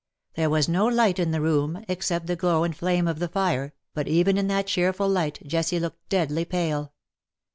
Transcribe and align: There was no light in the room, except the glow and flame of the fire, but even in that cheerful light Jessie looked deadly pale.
There 0.33 0.49
was 0.49 0.67
no 0.67 0.87
light 0.87 1.19
in 1.19 1.29
the 1.29 1.41
room, 1.41 1.85
except 1.87 2.25
the 2.25 2.35
glow 2.35 2.63
and 2.63 2.75
flame 2.75 3.07
of 3.07 3.19
the 3.19 3.27
fire, 3.27 3.75
but 3.93 4.07
even 4.07 4.35
in 4.35 4.47
that 4.47 4.65
cheerful 4.65 5.07
light 5.07 5.37
Jessie 5.45 5.79
looked 5.79 6.09
deadly 6.09 6.43
pale. 6.43 6.93